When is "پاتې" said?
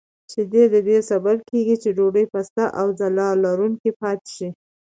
4.01-4.29